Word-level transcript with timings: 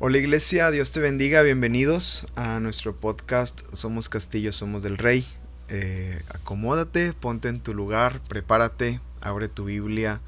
Hola 0.00 0.18
iglesia, 0.18 0.70
Dios 0.70 0.92
te 0.92 1.00
bendiga, 1.00 1.42
bienvenidos 1.42 2.28
a 2.36 2.60
nuestro 2.60 2.94
podcast 2.94 3.62
Somos 3.72 4.08
Castillo, 4.08 4.52
Somos 4.52 4.84
del 4.84 4.96
Rey. 4.96 5.26
Eh, 5.68 6.22
acomódate, 6.28 7.12
ponte 7.14 7.48
en 7.48 7.58
tu 7.58 7.74
lugar, 7.74 8.20
prepárate, 8.28 9.00
abre 9.20 9.48
tu 9.48 9.64
Biblia, 9.64 10.20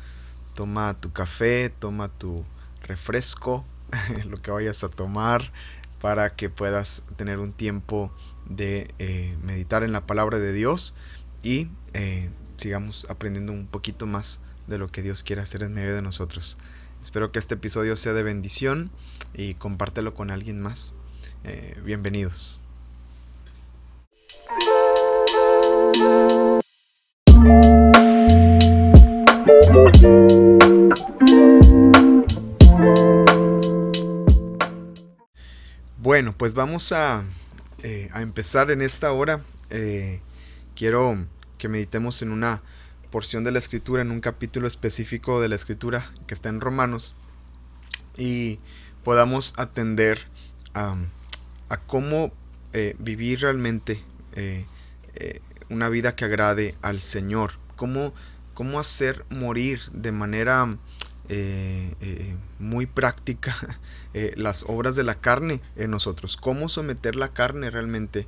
toma 0.54 0.94
tu 1.00 1.12
café, 1.12 1.70
toma 1.70 2.08
tu 2.08 2.44
refresco, 2.82 3.64
lo 4.28 4.42
que 4.42 4.50
vayas 4.50 4.82
a 4.82 4.88
tomar, 4.88 5.52
para 6.00 6.30
que 6.30 6.50
puedas 6.50 7.04
tener 7.14 7.38
un 7.38 7.52
tiempo 7.52 8.12
de 8.46 8.92
eh, 8.98 9.36
meditar 9.40 9.84
en 9.84 9.92
la 9.92 10.04
palabra 10.04 10.40
de 10.40 10.52
Dios 10.52 10.94
y 11.44 11.68
eh, 11.94 12.28
sigamos 12.56 13.06
aprendiendo 13.08 13.52
un 13.52 13.68
poquito 13.68 14.08
más 14.08 14.40
de 14.66 14.78
lo 14.78 14.88
que 14.88 15.02
Dios 15.02 15.22
quiere 15.22 15.42
hacer 15.42 15.62
en 15.62 15.74
medio 15.74 15.94
de 15.94 16.02
nosotros. 16.02 16.58
Espero 17.02 17.32
que 17.32 17.38
este 17.38 17.54
episodio 17.54 17.96
sea 17.96 18.12
de 18.12 18.22
bendición 18.22 18.90
y 19.34 19.54
compártelo 19.54 20.12
con 20.14 20.30
alguien 20.30 20.60
más. 20.60 20.94
Eh, 21.44 21.80
bienvenidos. 21.82 22.60
Bueno, 35.96 36.34
pues 36.36 36.54
vamos 36.54 36.92
a, 36.92 37.24
eh, 37.82 38.10
empezar 38.14 38.70
en 38.70 38.82
esta 38.82 39.10
hora. 39.12 39.42
Eh, 39.70 40.20
quiero 40.76 41.26
que 41.56 41.68
meditemos 41.68 42.20
en 42.20 42.30
una 42.30 42.62
porción 43.10 43.44
de 43.44 43.50
la 43.50 43.58
escritura, 43.58 44.02
en 44.02 44.10
un 44.10 44.20
capítulo 44.20 44.66
específico 44.66 45.40
de 45.40 45.48
la 45.48 45.56
escritura 45.56 46.10
que 46.26 46.34
está 46.34 46.48
en 46.48 46.60
Romanos. 46.60 47.16
Y 48.16 48.60
podamos 49.04 49.54
atender 49.56 50.28
a, 50.74 50.96
cómo 51.86 52.32
eh, 52.72 52.94
vivir 52.98 53.40
realmente 53.40 54.02
eh, 54.34 54.66
eh, 55.14 55.40
una 55.68 55.88
vida 55.88 56.14
que 56.14 56.24
agrade 56.24 56.74
al 56.82 57.00
Señor, 57.00 57.52
cómo, 57.76 58.12
cómo 58.54 58.78
hacer 58.80 59.24
morir 59.30 59.80
de 59.92 60.12
manera 60.12 60.76
muy 62.58 62.86
práctica 62.86 63.56
las 64.34 64.64
obras 64.66 64.96
de 64.96 65.04
la 65.04 65.14
carne 65.14 65.60
en 65.76 65.92
nosotros, 65.92 66.36
cómo 66.36 66.68
someter 66.68 67.14
la 67.14 67.28
carne 67.28 67.70
realmente 67.70 68.26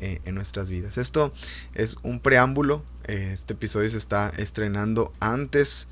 en 0.00 0.34
nuestras 0.34 0.70
vidas. 0.70 0.98
Esto 0.98 1.32
es 1.74 1.98
un 2.02 2.20
preámbulo, 2.20 2.84
este 3.04 3.52
episodio 3.52 3.90
se 3.90 3.98
está 3.98 4.32
estrenando 4.36 5.12
antes 5.20 5.88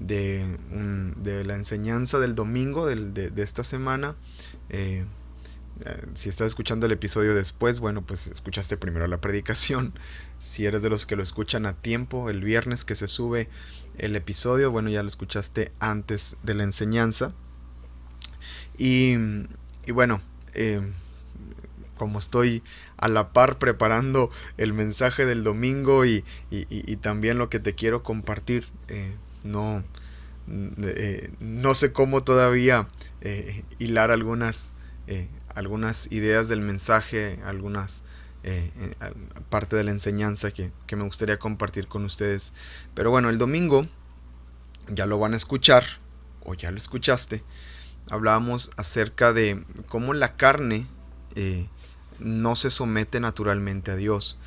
de, 0.00 1.44
la 1.44 1.54
enseñanza 1.54 2.18
del 2.18 2.34
domingo 2.34 2.86
de, 2.86 3.32
esta 3.36 3.64
semana. 3.64 4.16
Eh, 4.68 5.04
eh, 5.84 6.06
si 6.14 6.28
estás 6.28 6.48
escuchando 6.48 6.86
el 6.86 6.92
episodio 6.92 7.34
después, 7.34 7.78
bueno, 7.78 8.02
pues 8.02 8.26
escuchaste 8.26 8.76
primero 8.76 9.06
la 9.06 9.20
predicación. 9.20 9.94
Si 10.40 10.64
eres 10.64 10.80
de 10.80 10.88
los 10.88 11.04
que 11.04 11.16
lo 11.16 11.22
escuchan 11.22 11.66
a 11.66 11.74
tiempo, 11.74 12.30
el 12.30 12.42
viernes 12.42 12.86
que 12.86 12.94
se 12.94 13.08
sube 13.08 13.50
el 13.98 14.16
episodio, 14.16 14.70
bueno, 14.70 14.88
ya 14.88 15.02
lo 15.02 15.08
escuchaste 15.10 15.70
antes 15.80 16.38
de 16.42 16.54
la 16.54 16.62
enseñanza. 16.62 17.34
Y, 18.78 19.16
bueno, 19.92 20.22
eh, 20.54 20.80
como 21.94 22.18
estoy 22.18 22.62
a 23.00 23.08
la 23.08 23.32
par 23.32 23.58
preparando 23.58 24.30
el 24.58 24.72
mensaje 24.72 25.26
del 25.26 25.42
domingo 25.42 26.04
y, 26.04 26.24
también 27.00 27.38
lo 27.38 27.48
que 27.48 27.58
te 27.58 27.74
quiero 27.74 28.02
compartir, 28.02 28.66
no, 29.42 29.82
eh, 30.82 31.30
no 31.38 31.74
sé 31.74 31.92
cómo 31.92 32.24
todavía 32.24 32.88
eh, 33.20 33.62
hilar 33.78 34.10
algunas, 34.10 34.72
eh, 35.06 35.28
algunas 35.54 36.10
ideas 36.12 36.48
del 36.48 36.60
mensaje, 36.60 37.38
algunas 37.44 38.04
parte 39.50 39.76
de 39.76 39.84
la 39.84 39.90
enseñanza 39.90 40.50
que, 40.50 40.72
que, 40.86 40.96
me 40.96 41.04
gustaría 41.04 41.38
compartir 41.38 41.88
con 41.88 42.06
ustedes. 42.06 42.54
Pero 42.94 43.10
bueno, 43.10 43.28
el 43.28 43.36
domingo 43.36 43.86
ya 44.88 45.04
lo 45.04 45.18
van 45.18 45.34
a 45.34 45.36
escuchar, 45.36 45.84
o 46.42 46.54
ya 46.54 46.70
lo 46.70 46.78
escuchaste, 46.78 47.44
hablábamos 48.08 48.70
acerca 48.78 49.34
de 49.34 49.62
cómo 49.88 50.14
la 50.14 50.36
carne 50.36 50.86
no 52.20 52.56
se 52.56 52.70
somete 52.70 53.20
naturalmente 53.20 53.90
a 53.90 53.96
Dios. 53.96 54.38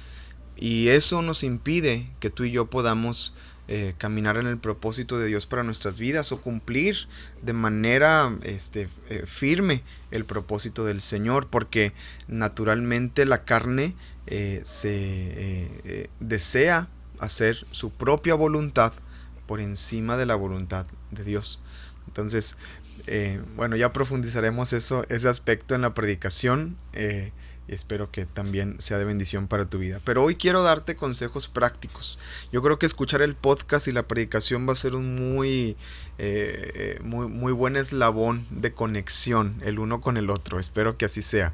Y 0.56 0.90
eso 0.90 1.22
nos 1.22 1.44
impide 1.44 2.10
que 2.20 2.30
tú 2.30 2.44
y 2.44 2.52
yo 2.52 2.70
podamos 2.70 3.34
eh, 3.70 3.94
caminar 3.98 4.36
en 4.36 4.48
el 4.48 4.58
propósito 4.58 5.18
de 5.18 5.28
Dios 5.28 5.46
para 5.46 5.64
nuestras 5.64 5.98
vidas 5.98 6.34
o 6.34 6.42
cumplir 6.42 7.08
de 7.42 7.54
manera 7.54 8.30
este, 8.44 8.90
eh, 9.10 9.24
firme 9.26 9.84
el 10.12 10.26
propósito 10.26 10.84
del 10.84 11.02
Señor, 11.02 11.48
porque 11.48 11.94
naturalmente 12.28 13.26
la 13.26 13.46
carne 13.46 13.96
eh, 14.28 14.62
se 14.66 16.10
desea 16.20 16.90
hacer 17.20 17.66
su 17.72 17.92
propia 17.92 18.36
voluntad 18.36 18.92
por 19.48 19.62
encima 19.62 20.18
de 20.18 20.26
la 20.26 20.36
voluntad 20.36 20.86
de 21.12 21.24
Dios. 21.24 21.62
Entonces, 22.08 22.58
bueno, 23.56 23.76
ya 23.76 23.94
profundizaremos 23.94 24.74
eso, 24.74 25.06
ese 25.10 25.30
aspecto 25.30 25.74
en 25.74 25.82
la 25.82 25.94
predicación 25.94 26.78
espero 27.68 28.12
que 28.12 28.26
también 28.26 28.80
sea 28.80 28.98
de 28.98 29.06
bendición 29.06 29.48
para 29.48 29.66
tu 29.66 29.80
vida. 29.80 30.00
Pero 30.04 30.24
hoy 30.24 30.36
quiero 30.36 30.64
darte 30.64 30.96
consejos 30.96 31.48
prácticos. 31.48 32.20
Yo 32.52 32.62
creo 32.62 32.80
que 32.80 32.86
escuchar 32.86 33.22
el 33.22 33.36
podcast 33.36 33.88
y 33.88 33.92
la 33.92 34.08
predicación 34.08 34.68
va 34.68 34.74
a 34.74 34.78
ser 34.78 34.96
un 34.96 35.16
muy, 35.16 35.78
eh, 36.18 37.00
muy, 37.04 37.28
muy 37.28 37.54
buen 37.54 37.76
eslabón 37.76 38.46
de 38.50 38.74
conexión 38.74 39.62
el 39.64 39.80
uno 39.80 40.02
con 40.02 40.18
el 40.18 40.30
otro. 40.30 40.60
Espero 40.60 40.98
que 40.98 41.06
así 41.06 41.22
sea. 41.22 41.54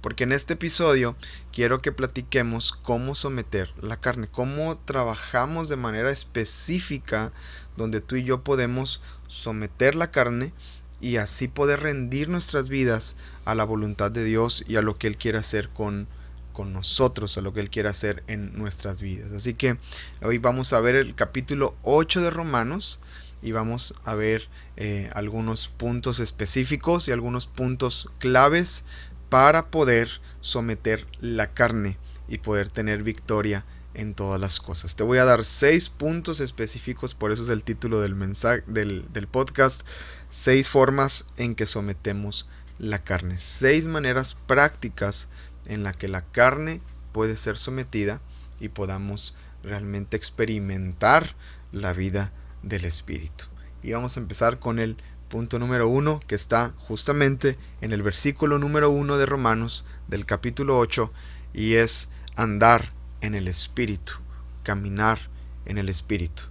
Porque 0.00 0.24
en 0.24 0.32
este 0.32 0.54
episodio 0.54 1.16
quiero 1.52 1.82
que 1.82 1.92
platiquemos 1.92 2.72
cómo 2.72 3.14
someter 3.14 3.72
la 3.82 4.00
carne, 4.00 4.28
cómo 4.28 4.78
trabajamos 4.84 5.68
de 5.68 5.76
manera 5.76 6.10
específica 6.10 7.32
donde 7.76 8.00
tú 8.00 8.16
y 8.16 8.24
yo 8.24 8.42
podemos 8.42 9.02
someter 9.28 9.94
la 9.94 10.10
carne 10.10 10.52
y 11.00 11.16
así 11.16 11.48
poder 11.48 11.80
rendir 11.80 12.28
nuestras 12.28 12.68
vidas 12.68 13.16
a 13.44 13.54
la 13.54 13.64
voluntad 13.64 14.10
de 14.10 14.24
Dios 14.24 14.64
y 14.66 14.76
a 14.76 14.82
lo 14.82 14.98
que 14.98 15.06
Él 15.06 15.16
quiere 15.16 15.38
hacer 15.38 15.70
con, 15.70 16.08
con 16.52 16.72
nosotros, 16.72 17.38
a 17.38 17.40
lo 17.40 17.52
que 17.52 17.60
Él 17.60 17.70
quiere 17.70 17.88
hacer 17.88 18.22
en 18.26 18.56
nuestras 18.58 19.00
vidas. 19.00 19.32
Así 19.32 19.54
que 19.54 19.78
hoy 20.22 20.38
vamos 20.38 20.72
a 20.72 20.80
ver 20.80 20.96
el 20.96 21.14
capítulo 21.14 21.74
8 21.82 22.20
de 22.20 22.30
Romanos 22.30 23.00
y 23.42 23.52
vamos 23.52 23.94
a 24.04 24.14
ver 24.14 24.48
eh, 24.76 25.10
algunos 25.14 25.68
puntos 25.68 26.20
específicos 26.20 27.08
y 27.08 27.12
algunos 27.12 27.46
puntos 27.46 28.10
claves 28.18 28.84
para 29.28 29.70
poder 29.70 30.10
someter 30.40 31.06
la 31.20 31.52
carne 31.52 31.96
y 32.28 32.38
poder 32.38 32.68
tener 32.68 33.02
victoria 33.02 33.64
en 33.94 34.14
todas 34.14 34.40
las 34.40 34.60
cosas. 34.60 34.94
Te 34.94 35.02
voy 35.02 35.18
a 35.18 35.24
dar 35.24 35.44
seis 35.44 35.88
puntos 35.88 36.40
específicos, 36.40 37.14
por 37.14 37.32
eso 37.32 37.42
es 37.42 37.48
el 37.48 37.64
título 37.64 38.00
del 38.00 38.14
mensaje 38.14 38.62
del, 38.66 39.10
del 39.12 39.26
podcast 39.26 39.82
seis 40.30 40.68
formas 40.68 41.26
en 41.36 41.54
que 41.54 41.66
sometemos 41.66 42.48
la 42.78 43.02
carne, 43.02 43.38
seis 43.38 43.86
maneras 43.86 44.34
prácticas 44.34 45.28
en 45.66 45.82
la 45.82 45.92
que 45.92 46.08
la 46.08 46.22
carne 46.22 46.80
puede 47.12 47.36
ser 47.36 47.58
sometida 47.58 48.20
y 48.58 48.68
podamos 48.68 49.34
realmente 49.62 50.16
experimentar 50.16 51.34
la 51.72 51.92
vida 51.92 52.32
del 52.62 52.84
Espíritu. 52.84 53.46
Y 53.82 53.92
vamos 53.92 54.16
a 54.16 54.20
empezar 54.20 54.58
con 54.58 54.78
el 54.78 54.96
punto 55.28 55.58
número 55.58 55.88
uno 55.88 56.20
que 56.26 56.34
está 56.34 56.74
justamente 56.78 57.56
en 57.80 57.92
el 57.92 58.02
versículo 58.02 58.58
número 58.58 58.90
uno 58.90 59.16
de 59.16 59.26
Romanos 59.26 59.86
del 60.08 60.26
capítulo 60.26 60.78
8 60.78 61.12
y 61.54 61.74
es 61.74 62.08
andar 62.36 62.92
en 63.20 63.34
el 63.34 63.48
Espíritu, 63.48 64.14
caminar 64.62 65.30
en 65.66 65.78
el 65.78 65.88
Espíritu. 65.88 66.44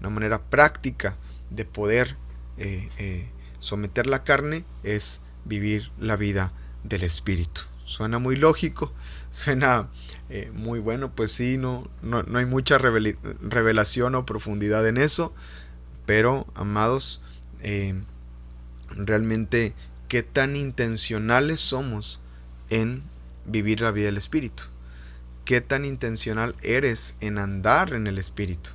Una 0.00 0.10
manera 0.10 0.42
práctica 0.42 1.16
de 1.50 1.64
poder 1.64 2.16
eh, 2.58 2.88
eh, 2.98 3.26
someter 3.58 4.06
la 4.06 4.24
carne 4.24 4.64
es 4.82 5.22
vivir 5.44 5.90
la 5.98 6.16
vida 6.16 6.52
del 6.82 7.02
espíritu. 7.02 7.62
Suena 7.84 8.18
muy 8.18 8.36
lógico, 8.36 8.92
suena 9.30 9.88
eh, 10.30 10.50
muy 10.54 10.78
bueno, 10.78 11.14
pues 11.14 11.32
sí, 11.32 11.58
no, 11.58 11.88
no, 12.02 12.24
hay 12.38 12.46
mucha 12.46 12.78
revelación 12.78 14.14
o 14.14 14.26
profundidad 14.26 14.86
en 14.88 14.98
eso, 14.98 15.34
pero 16.06 16.46
amados, 16.54 17.22
realmente 18.90 19.74
qué 20.08 20.22
tan 20.22 20.54
intencionales 20.54 21.60
somos 21.60 22.20
en 22.68 23.02
vivir 23.46 23.80
la 23.80 23.90
vida 23.90 24.06
del 24.06 24.18
espíritu, 24.18 24.64
qué 25.44 25.60
tan 25.60 25.84
intencional 25.84 26.56
eres 26.62 27.16
en 27.20 27.38
andar 27.38 27.94
en 27.94 28.06
el 28.06 28.18
espíritu. 28.18 28.70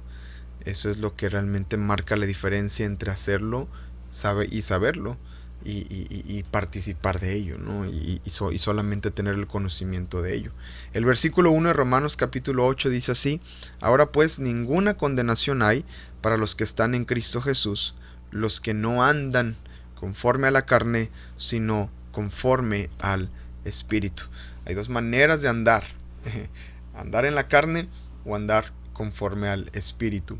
Eso 0.66 0.90
es 0.90 0.98
lo 0.98 1.16
que 1.16 1.30
realmente 1.30 1.78
marca 1.78 2.16
la 2.16 2.26
diferencia 2.26 2.86
entre 2.86 3.12
hacerlo 3.12 3.68
sabe, 4.12 4.48
y 4.50 4.62
saberlo 4.62 5.18
y, 5.64 6.44
participar 6.52 7.20
de 7.20 7.36
ello, 7.36 7.58
¿no? 7.58 7.86
Y, 7.86 8.22
y, 8.24 8.60
solamente 8.60 9.12
tener 9.12 9.36
el 9.36 9.48
conocimiento 9.48 10.22
de 10.22 10.36
ello. 10.36 10.52
El 10.94 11.06
versículo 11.06 11.52
1 11.52 11.70
de 11.70 11.74
Romanos 11.74 12.16
capítulo 12.16 12.66
8 12.66 12.90
dice 12.90 13.12
así, 13.12 13.42
ahora 13.82 14.12
pues 14.12 14.40
ninguna 14.40 14.96
condenación 14.96 15.62
hay 15.62 15.84
para 16.22 16.38
los 16.38 16.56
que 16.56 16.64
están 16.64 16.96
en 16.96 17.06
Cristo 17.06 17.42
Jesús, 17.42 17.94
los 18.32 18.62
que 18.62 18.74
no 18.74 19.04
andan 19.04 19.58
conforme 19.96 20.48
a 20.48 20.52
la 20.52 20.66
carne, 20.66 21.12
sino 21.38 21.92
conforme 22.12 22.90
al 23.00 23.30
espíritu. 23.66 24.24
Hay 24.66 24.76
dos 24.76 24.90
maneras 24.90 25.42
de 25.42 25.50
andar. 25.50 25.84
andar 26.96 27.26
en 27.26 27.36
la 27.36 27.48
carne 27.48 27.90
o 28.26 28.36
andar 28.36 28.72
conforme 28.94 29.50
al 29.50 29.70
espíritu. 29.74 30.38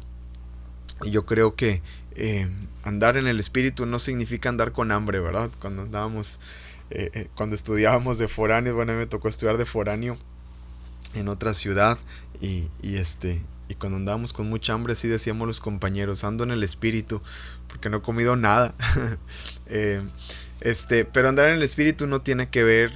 Y 1.04 1.12
yo 1.12 1.26
creo 1.26 1.56
que 1.56 1.82
eh, 2.22 2.50
andar 2.84 3.16
en 3.16 3.28
el 3.28 3.40
espíritu 3.40 3.86
no 3.86 3.98
significa 3.98 4.50
andar 4.50 4.74
con 4.74 4.92
hambre, 4.92 5.22
¿verdad? 5.22 5.50
Cuando 5.62 5.84
andábamos, 5.84 6.42
eh, 6.90 7.10
eh, 7.14 7.28
cuando 7.34 7.56
estudiábamos 7.56 8.18
de 8.18 8.28
foráneo, 8.28 8.76
bueno, 8.76 8.94
me 8.94 9.06
tocó 9.06 9.30
estudiar 9.30 9.58
de 9.58 9.66
foráneo 9.66 10.18
en 11.14 11.30
otra 11.30 11.54
ciudad 11.54 11.98
y, 12.42 12.68
y 12.82 12.96
este 12.98 13.42
y 13.70 13.76
cuando 13.76 13.98
andábamos 13.98 14.34
con 14.34 14.50
mucha 14.50 14.74
hambre 14.74 14.94
así 14.94 15.08
decíamos 15.08 15.48
los 15.48 15.60
compañeros 15.60 16.24
ando 16.24 16.44
en 16.44 16.50
el 16.52 16.64
espíritu 16.64 17.22
porque 17.68 17.90
no 17.90 17.98
he 17.98 18.02
comido 18.02 18.36
nada. 18.36 18.76
Este 20.62 21.06
pero 21.06 21.30
andar 21.30 21.48
en 21.48 21.56
el 21.56 21.64
espíritu 21.64 22.06
no 22.06 22.22
tiene 22.22 22.50
que 22.50 22.64
ver 22.64 22.92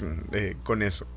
con 0.64 0.82
eso. 0.82 1.08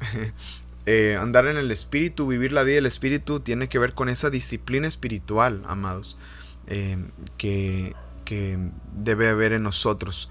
Andar 1.21 1.49
en 1.49 1.57
el 1.57 1.73
espíritu 1.73 2.29
vivir 2.29 2.53
la 2.53 2.63
vida 2.63 2.77
del 2.77 2.87
espíritu 2.87 3.41
tiene 3.41 3.69
que 3.69 3.81
ver 3.81 3.95
con 3.95 4.09
esa 4.09 4.31
disciplina 4.31 4.87
espiritual 4.87 5.65
amados 5.67 6.17
Em, 6.67 7.11
que, 7.37 7.95
debe 8.93 9.29
haber 9.29 9.53
en 9.53 9.63
nosotros. 9.63 10.29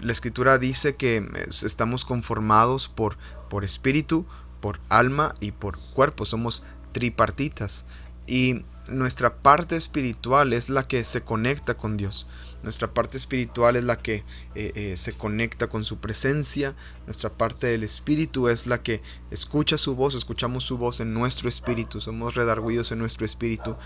La 0.00 0.10
escritura 0.10 0.58
dice 0.58 0.96
que 0.96 1.24
estamos 1.62 2.04
conformados 2.04 2.88
por, 2.88 3.16
por 3.48 3.64
espíritu, 3.64 4.26
por 4.60 4.80
alma 4.88 5.32
y 5.38 5.52
por 5.52 5.78
cuerpo. 5.92 6.26
Somos 6.26 6.64
tripartitas. 6.90 7.84
Y 8.26 8.64
nuestra 8.88 9.36
parte 9.36 9.76
espiritual 9.76 10.52
es 10.52 10.68
la 10.70 10.88
que 10.88 11.04
se 11.04 11.22
conecta 11.22 11.76
con 11.76 11.96
Dios. 11.96 12.26
Nuestra 12.62 12.92
parte 12.92 13.16
espiritual 13.16 13.76
es 13.76 13.84
la 13.84 14.02
que 14.02 14.24
eh, 14.56 14.72
eh, 14.74 14.96
se 14.96 15.12
conecta 15.12 15.68
con 15.68 15.84
su 15.84 15.98
presencia. 15.98 16.74
Nuestra 17.06 17.30
parte 17.30 17.68
del 17.68 17.84
espíritu 17.84 18.48
es 18.48 18.66
la 18.66 18.82
que 18.82 19.02
escucha 19.30 19.78
su 19.78 19.94
voz, 19.94 20.16
escuchamos 20.16 20.64
su 20.64 20.78
voz 20.78 20.98
en 20.98 21.14
nuestro 21.14 21.48
espíritu, 21.48 22.00
somos 22.00 22.34
redarguidos 22.34 22.90
en 22.90 22.98
nuestro 22.98 23.24
espíritu 23.24 23.76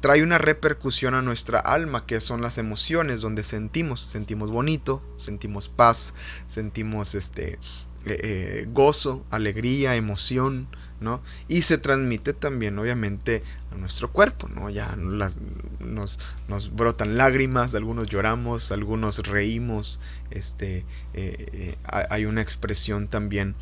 trae 0.00 0.22
una 0.22 0.38
repercusión 0.38 1.14
a 1.14 1.22
nuestra 1.22 1.58
alma, 1.58 2.06
que 2.06 2.20
son 2.20 2.40
las 2.40 2.58
emociones, 2.58 3.20
donde 3.20 3.44
sentimos, 3.44 4.00
sentimos 4.00 4.50
bonito, 4.50 5.02
sentimos 5.16 5.68
paz, 5.68 6.14
sentimos 6.46 7.14
este 7.14 7.58
eh, 8.06 8.20
eh, 8.22 8.66
gozo, 8.70 9.24
alegría, 9.30 9.96
emoción, 9.96 10.68
¿no? 11.00 11.20
Y 11.48 11.62
se 11.62 11.78
transmite 11.78 12.32
también, 12.32 12.78
obviamente, 12.78 13.42
a 13.72 13.74
nuestro 13.74 14.12
cuerpo, 14.12 14.48
¿no? 14.48 14.70
Ya 14.70 14.94
nos, 14.96 15.36
nos, 15.80 16.74
brotan 16.74 17.16
lágrimas, 17.16 17.74
algunos 17.74 18.06
lloramos, 18.06 18.70
algunos 18.70 19.18
reímos, 19.26 20.00
este, 20.30 20.86
eh, 21.12 21.76
hay 21.84 22.24
una 22.24 22.40
expresión 22.40 23.08
también 23.08 23.56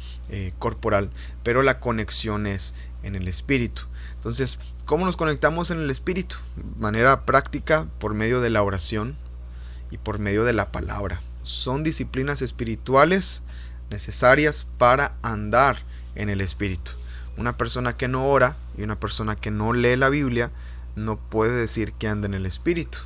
corporal, 0.58 1.10
pero 1.42 1.62
la 1.62 1.80
conexión 1.80 2.46
es 2.46 2.74
en 3.02 3.16
el 3.16 3.28
espíritu. 3.28 3.82
Entonces, 4.14 4.60
¿Cómo 4.86 5.04
nos 5.04 5.16
conectamos 5.16 5.72
en 5.72 5.80
el 5.80 5.90
Espíritu? 5.90 6.36
De 6.54 6.80
manera 6.80 7.26
práctica, 7.26 7.88
por 7.98 8.14
medio 8.14 8.40
de 8.40 8.50
la 8.50 8.62
oración 8.62 9.16
y 9.90 9.98
por 9.98 10.20
medio 10.20 10.44
de 10.44 10.52
la 10.52 10.70
palabra. 10.70 11.22
Son 11.42 11.82
disciplinas 11.82 12.40
espirituales 12.40 13.42
necesarias 13.90 14.68
para 14.78 15.16
andar 15.22 15.82
en 16.14 16.30
el 16.30 16.40
Espíritu. 16.40 16.92
Una 17.36 17.56
persona 17.56 17.96
que 17.96 18.06
no 18.06 18.28
ora 18.28 18.56
y 18.78 18.84
una 18.84 19.00
persona 19.00 19.34
que 19.34 19.50
no 19.50 19.72
lee 19.72 19.96
la 19.96 20.08
Biblia 20.08 20.52
no 20.94 21.16
puede 21.16 21.56
decir 21.56 21.92
que 21.94 22.06
anda 22.06 22.28
en 22.28 22.34
el 22.34 22.46
Espíritu, 22.46 22.98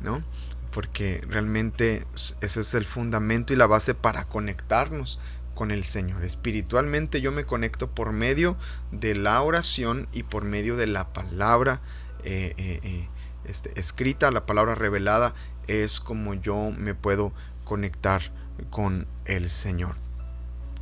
¿no? 0.00 0.22
Porque 0.70 1.24
realmente 1.26 2.06
ese 2.40 2.60
es 2.60 2.74
el 2.74 2.84
fundamento 2.84 3.52
y 3.52 3.56
la 3.56 3.66
base 3.66 3.94
para 3.94 4.26
conectarnos 4.26 5.18
con 5.56 5.70
el 5.70 5.84
Señor. 5.84 6.22
Espiritualmente 6.22 7.22
yo 7.22 7.32
me 7.32 7.46
conecto 7.46 7.90
por 7.90 8.12
medio 8.12 8.56
de 8.92 9.14
la 9.14 9.40
oración 9.40 10.06
y 10.12 10.22
por 10.22 10.44
medio 10.44 10.76
de 10.76 10.86
la 10.86 11.12
palabra 11.14 11.80
eh, 12.24 12.52
eh, 12.58 12.80
eh, 12.84 13.08
este, 13.46 13.80
escrita, 13.80 14.30
la 14.30 14.44
palabra 14.44 14.74
revelada, 14.74 15.34
es 15.66 15.98
como 15.98 16.34
yo 16.34 16.72
me 16.76 16.94
puedo 16.94 17.32
conectar 17.64 18.32
con 18.68 19.08
el 19.24 19.48
Señor. 19.48 19.96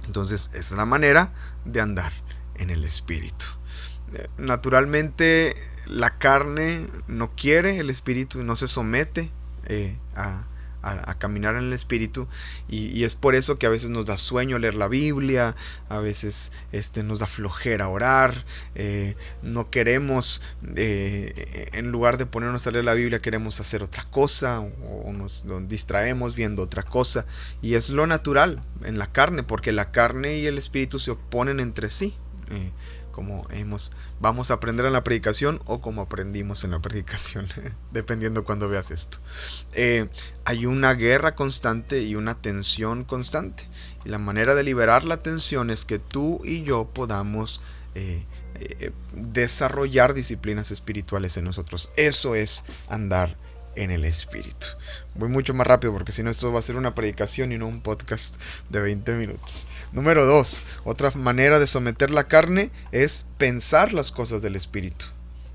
Entonces, 0.07 0.51
es 0.55 0.73
la 0.73 0.85
manera 0.85 1.33
de 1.65 1.81
andar 1.81 2.13
en 2.57 2.71
el 2.71 2.85
Espíritu. 2.85 3.47
Naturalmente, 4.39 5.55
la 5.87 6.19
carne 6.19 6.89
no 7.07 7.35
quiere 7.37 7.79
el 7.79 7.91
Espíritu, 7.91 8.43
no 8.43 8.57
se 8.57 8.67
somete 8.67 9.31
a, 10.17 10.47
a, 10.85 11.15
caminar 11.19 11.57
en 11.57 11.65
el 11.65 11.73
Espíritu 11.73 12.29
y, 12.69 13.05
es 13.05 13.15
por 13.15 13.35
eso 13.35 13.59
que 13.59 13.67
a 13.67 13.71
veces 13.71 13.91
nos 13.91 14.07
da 14.07 14.17
sueño 14.17 14.59
leer 14.59 14.75
la 14.75 14.89
Biblia, 14.89 15.57
a 15.89 15.99
veces 15.99 16.53
este, 16.73 17.03
nos 17.03 17.21
da 17.21 17.27
flojera 17.27 17.89
orar, 17.89 18.45
eh, 18.75 19.17
no 19.43 19.71
queremos, 19.71 20.43
eh, 20.77 21.71
en 21.73 21.91
lugar 21.91 22.19
de 22.19 22.27
ponernos 22.27 22.67
a 22.67 22.71
leer 22.71 22.85
la 22.85 22.95
Biblia, 22.95 23.21
queremos 23.21 23.61
hacer 23.61 23.83
otra 23.83 24.05
cosa 24.11 24.61
o, 24.61 25.13
nos, 25.13 25.45
distraemos 25.69 26.35
viendo 26.35 26.63
otra 26.63 26.83
cosa 26.83 27.27
y 27.63 27.75
es 27.75 27.91
lo 27.91 28.07
natural 28.07 28.63
en 28.85 28.99
la 28.99 29.11
carne, 29.11 29.43
porque 29.43 29.73
la 29.73 29.91
carne 29.91 30.39
y 30.39 30.47
el 30.47 30.59
Espíritu 30.59 30.99
se 30.99 31.11
oponen 31.11 31.61
entre 31.61 31.91
sí. 31.91 32.15
Eh, 32.51 32.73
como 33.15 33.47
hemos, 33.51 33.93
vamos 34.19 34.51
a 34.51 34.55
aprender 34.55 34.87
en 34.87 34.93
la 34.93 35.05
predicación 35.05 35.61
o 35.67 35.81
como 35.81 36.03
aprendimos 36.03 36.65
en 36.65 36.73
la 36.73 36.81
predicación, 36.83 37.47
dependiendo 37.93 38.45
cuando 38.45 38.69
veas 38.69 38.91
esto. 38.91 39.19
Eh, 39.75 40.09
hay 40.45 40.67
una 40.67 40.95
guerra 40.95 41.37
constante 41.37 42.03
y 42.03 42.17
una 42.17 42.35
tensión 42.35 43.05
constante. 43.05 43.69
Y 44.05 44.09
la 44.09 44.19
manera 44.19 44.57
de 44.57 44.65
liberar 44.65 45.05
la 45.05 45.19
tensión 45.19 45.71
es 45.71 45.85
que 45.85 46.01
tú 46.01 46.41
y 46.45 46.65
yo 46.65 46.91
podamos 46.93 47.61
eh, 47.95 48.25
eh, 48.57 48.91
desarrollar 49.13 50.13
disciplinas 50.13 50.73
espirituales 50.73 51.37
en 51.37 51.45
nosotros. 51.45 51.91
Eso 51.97 52.35
es 52.35 52.65
andar 52.89 53.37
en 53.77 53.93
el 53.93 54.05
Espíritu. 54.05 54.67
Voy 55.15 55.29
mucho 55.29 55.55
más 55.55 55.69
rápido 55.69 55.93
porque 55.93 56.11
si 56.11 56.25
no 56.25 56.31
esto 56.31 56.53
va 56.53 56.59
a 56.59 56.63
ser 56.63 56.75
una 56.77 56.97
predicación 56.97 57.53
y 57.53 57.59
no 57.59 57.69
un 57.69 57.81
podcast 57.81 58.41
de 58.71 58.81
20 58.81 59.13
minutos. 59.15 59.67
Número 59.95 60.27
2. 60.27 60.65
Otra 60.83 61.13
manera 61.13 61.61
de 61.61 61.69
someter 61.69 62.11
la 62.11 62.25
carne 62.25 62.73
es 62.91 63.27
pensar 63.39 63.93
las 63.93 64.11
cosas 64.11 64.43
del 64.43 64.57
Espíritu. 64.57 65.07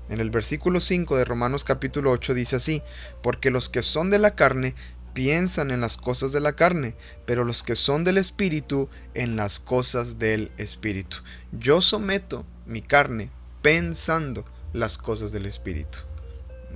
En 0.08 0.18
el 0.18 0.30
versículo 0.30 0.80
5 0.80 1.18
de 1.18 1.26
Romanos 1.26 1.62
capítulo 1.62 2.10
8 2.10 2.32
dice 2.32 2.56
así, 2.56 2.82
porque 3.22 3.50
los 3.50 3.68
que 3.68 3.82
son 3.82 4.08
de 4.08 4.18
la 4.18 4.34
carne 4.36 4.74
piensan 5.12 5.70
en 5.70 5.82
las 5.82 5.98
cosas 5.98 6.32
de 6.32 6.40
la 6.40 6.54
carne, 6.54 6.96
pero 7.26 7.44
los 7.44 7.62
que 7.62 7.76
son 7.76 8.02
del 8.02 8.16
Espíritu 8.16 8.88
en 9.12 9.36
las 9.36 9.60
cosas 9.60 10.18
del 10.18 10.52
Espíritu. 10.56 11.18
Yo 11.52 11.82
someto 11.82 12.46
mi 12.64 12.80
carne 12.80 13.30
pensando 13.60 14.46
las 14.72 14.96
cosas 14.96 15.32
del 15.32 15.44
Espíritu. 15.44 15.98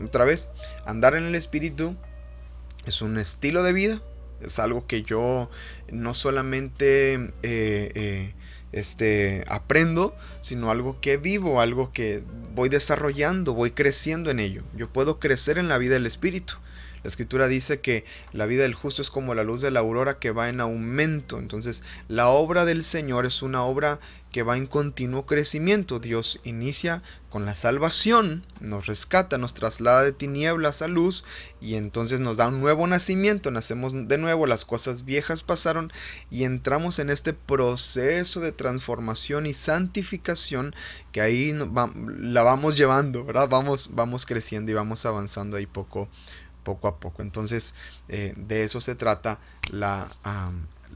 Otra 0.04 0.26
vez, 0.26 0.50
andar 0.84 1.14
en 1.14 1.24
el 1.24 1.34
Espíritu 1.34 1.96
es 2.84 3.00
un 3.00 3.16
estilo 3.16 3.62
de 3.62 3.72
vida, 3.72 4.02
es 4.44 4.58
algo 4.58 4.86
que 4.86 5.02
yo 5.02 5.48
no 5.94 6.14
solamente 6.14 7.14
eh, 7.14 7.30
eh, 7.42 8.34
este, 8.72 9.44
aprendo, 9.48 10.16
sino 10.40 10.70
algo 10.70 11.00
que 11.00 11.16
vivo, 11.16 11.60
algo 11.60 11.92
que 11.92 12.22
voy 12.54 12.68
desarrollando, 12.68 13.54
voy 13.54 13.70
creciendo 13.70 14.30
en 14.30 14.40
ello. 14.40 14.62
Yo 14.76 14.92
puedo 14.92 15.18
crecer 15.18 15.58
en 15.58 15.68
la 15.68 15.78
vida 15.78 15.94
del 15.94 16.06
Espíritu. 16.06 16.54
La 17.04 17.10
escritura 17.10 17.48
dice 17.48 17.80
que 17.80 18.04
la 18.32 18.46
vida 18.46 18.62
del 18.62 18.74
justo 18.74 19.02
es 19.02 19.10
como 19.10 19.34
la 19.34 19.44
luz 19.44 19.60
de 19.60 19.70
la 19.70 19.80
aurora 19.80 20.18
que 20.18 20.30
va 20.30 20.48
en 20.48 20.60
aumento. 20.60 21.38
Entonces, 21.38 21.84
la 22.08 22.28
obra 22.28 22.64
del 22.64 22.82
Señor 22.82 23.26
es 23.26 23.42
una 23.42 23.62
obra 23.62 24.00
que 24.32 24.42
va 24.42 24.56
en 24.56 24.66
continuo 24.66 25.26
crecimiento. 25.26 26.00
Dios 26.00 26.40
inicia 26.42 27.04
con 27.30 27.44
la 27.44 27.54
salvación, 27.54 28.44
nos 28.60 28.86
rescata, 28.86 29.38
nos 29.38 29.54
traslada 29.54 30.02
de 30.02 30.10
tinieblas 30.10 30.82
a 30.82 30.88
luz 30.88 31.24
y 31.60 31.74
entonces 31.74 32.20
nos 32.20 32.38
da 32.38 32.48
un 32.48 32.60
nuevo 32.60 32.86
nacimiento, 32.86 33.52
nacemos 33.52 33.92
de 34.08 34.18
nuevo, 34.18 34.46
las 34.46 34.64
cosas 34.64 35.04
viejas 35.04 35.42
pasaron 35.42 35.92
y 36.30 36.42
entramos 36.44 36.98
en 36.98 37.10
este 37.10 37.32
proceso 37.32 38.40
de 38.40 38.50
transformación 38.50 39.46
y 39.46 39.54
santificación 39.54 40.74
que 41.12 41.20
ahí 41.20 41.52
la 42.18 42.42
vamos 42.42 42.76
llevando, 42.76 43.24
¿verdad? 43.24 43.48
Vamos, 43.48 43.90
vamos 43.92 44.26
creciendo 44.26 44.72
y 44.72 44.74
vamos 44.74 45.06
avanzando 45.06 45.58
ahí 45.58 45.66
poco 45.66 46.08
poco 46.64 46.88
a 46.88 46.98
poco. 46.98 47.22
Entonces, 47.22 47.74
eh, 48.08 48.34
de 48.36 48.64
eso 48.64 48.80
se 48.80 48.94
trata 48.94 49.38
la, 49.70 50.08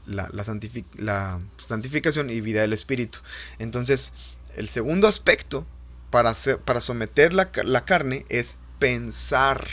la, 0.05 0.43
santificación 0.43 2.29
y 2.29 2.41
vida 2.41 2.61
del 2.61 2.73
Espíritu. 2.73 3.19
Entonces, 3.59 4.13
el 4.55 4.67
segundo 4.67 5.07
aspecto 5.07 5.65
para, 6.09 6.33
para 6.65 6.81
someter 6.81 7.33
la, 7.33 7.51
la 7.63 7.85
carne 7.85 8.25
es 8.29 8.57
pensar 8.79 9.67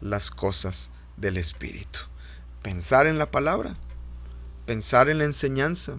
las 0.00 0.30
cosas 0.30 0.90
del 1.16 1.36
Espíritu. 1.36 2.00
Pensar 2.62 3.06
en 3.06 3.18
la 3.18 3.30
palabra, 3.30 3.74
pensar 4.66 5.08
en 5.08 5.18
la 5.18 5.24
enseñanza, 5.24 5.98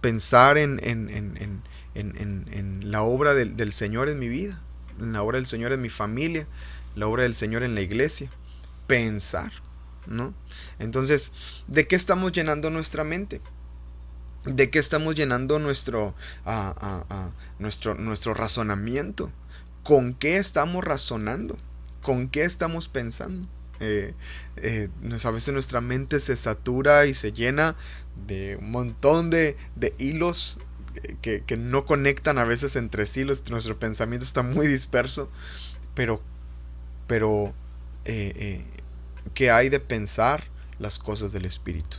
pensar 0.00 0.56
en, 0.56 0.80
en, 0.82 1.10
en, 1.10 1.62
en 1.94 2.90
la 2.90 3.02
obra 3.02 3.34
del, 3.34 3.56
del, 3.56 3.72
Señor 3.72 4.08
en 4.08 4.18
mi 4.18 4.28
vida, 4.28 4.60
en 5.00 5.12
la 5.12 5.22
obra 5.22 5.38
del 5.38 5.46
Señor 5.46 5.72
en 5.72 5.82
mi 5.82 5.88
familia, 5.88 6.46
la 6.94 7.06
obra 7.06 7.24
del 7.24 7.34
Señor 7.34 7.62
en 7.62 7.74
la 7.74 7.80
iglesia. 7.80 8.30
Pensar, 8.86 9.52
¿no? 10.06 10.34
Entonces, 10.78 11.32
¿de 11.66 11.86
qué 11.86 11.96
estamos 11.96 12.32
llenando 12.32 12.70
nuestra 12.70 13.04
mente? 13.04 13.40
¿De 14.44 14.70
qué 14.70 14.78
estamos 14.78 15.14
llenando 15.14 15.58
nuestro, 15.58 16.14
nuestro, 17.58 17.94
nuestro 17.94 18.34
razonamiento? 18.34 19.32
¿Con 19.82 20.14
qué 20.14 20.36
estamos 20.36 20.84
razonando? 20.84 21.58
¿Con 22.02 22.28
qué 22.28 22.44
estamos 22.44 22.88
pensando? 22.88 23.48
Eh, 23.80 24.14
eh, 24.56 24.88
a 25.24 25.30
veces 25.30 25.54
nuestra 25.54 25.80
mente 25.80 26.20
se 26.20 26.36
satura 26.36 27.06
y 27.06 27.14
se 27.14 27.32
llena 27.32 27.76
de 28.26 28.56
un 28.56 28.70
montón 28.70 29.30
de, 29.30 29.56
hilos 29.98 30.58
que, 31.22 31.44
no 31.56 31.84
conectan 31.86 32.38
a 32.38 32.44
veces 32.44 32.76
entre 32.76 33.06
sí. 33.06 33.24
nuestro 33.24 33.78
pensamiento 33.78 34.24
está 34.24 34.42
muy 34.42 34.66
disperso. 34.66 35.30
Pero, 35.94 36.22
pero 37.08 37.52
eh, 38.04 38.64
¿qué 39.34 39.50
hay 39.50 39.68
de 39.68 39.80
pensar 39.80 40.44
las 40.78 41.00
cosas 41.00 41.32
del 41.32 41.44
Espíritu? 41.44 41.96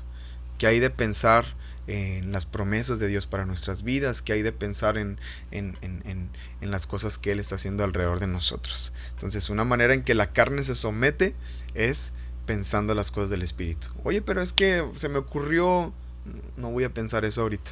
¿Qué 0.58 0.68
hay 0.68 0.80
de 0.80 0.90
pensar 0.90 1.46
en 1.90 2.32
las 2.32 2.46
promesas 2.46 3.00
de 3.00 3.08
Dios 3.08 3.26
para 3.26 3.46
nuestras 3.46 3.84
vidas, 3.84 4.22
que 4.22 4.34
hay 4.34 4.44
de 4.44 4.52
pensar 4.52 4.98
en, 4.98 5.20
en, 5.50 5.78
en, 5.82 6.30
en, 6.62 6.72
las 6.72 6.86
cosas 6.86 7.18
que 7.18 7.32
Él 7.32 7.40
está 7.40 7.56
haciendo 7.56 7.84
alrededor 7.84 8.20
de 8.20 8.28
nosotros. 8.28 8.94
Entonces, 9.12 9.50
una 9.50 9.64
manera 9.64 9.96
en 9.96 10.04
que 10.04 10.14
la 10.14 10.32
carne 10.32 10.64
se 10.64 10.76
somete 10.76 11.34
es 11.74 12.14
pensando 12.46 12.94
las 12.94 13.10
cosas 13.10 13.32
del 13.32 13.42
Espíritu. 13.42 13.88
Oye, 14.04 14.22
pero 14.22 14.42
es 14.42 14.54
que 14.54 14.88
se 14.96 15.10
me 15.10 15.18
ocurrió, 15.18 15.92
no 16.58 16.72
voy 16.72 16.84
a 16.84 16.94
pensar 16.94 17.26
eso 17.26 17.42
ahorita. 17.42 17.72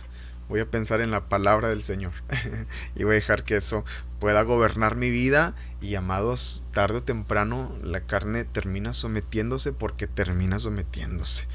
Voy 0.50 0.62
a 0.62 0.72
pensar 0.72 1.02
en 1.02 1.12
la 1.12 1.30
palabra 1.30 1.70
del 1.70 1.84
Señor 1.84 2.14
y 2.96 3.04
voy 3.04 3.12
a 3.14 3.16
dejar 3.16 3.44
que 3.44 3.58
eso 3.58 3.86
pueda 4.20 4.42
gobernar 4.42 4.96
mi 4.96 5.10
vida 5.10 5.56
y 5.82 5.96
amados, 5.96 6.64
tarde 6.74 6.98
o 6.98 7.04
temprano 7.04 7.72
la 7.84 8.02
carne 8.02 8.44
termina 8.44 8.94
sometiéndose 8.94 9.74
porque 9.74 10.08
termina 10.08 10.60
sometiéndose. 10.60 11.48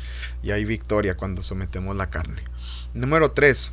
Y 0.42 0.52
hay 0.52 0.64
victoria 0.64 1.16
cuando 1.16 1.42
sometemos 1.42 1.96
la 1.96 2.10
carne. 2.10 2.42
Número 2.94 3.32
3. 3.32 3.72